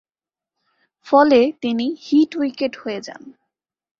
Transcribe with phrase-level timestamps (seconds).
[1.07, 3.21] ফলে তিনি "hit wicket" হয়ে যান।